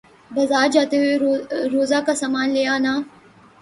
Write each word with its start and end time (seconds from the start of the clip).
بازار 0.31 0.67
جاتے 0.73 0.95
ہوئے 0.97 1.13
روزہ 1.73 1.99
کا 2.05 2.13
سامان 2.21 2.47
لے 2.55 2.63
آنا 2.75 2.93